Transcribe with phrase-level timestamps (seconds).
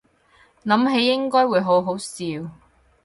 [0.65, 2.25] 諗起應該會好好笑